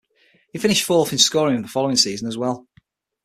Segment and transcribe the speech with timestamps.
[0.51, 2.67] He finished fourth in scoring the following season as well.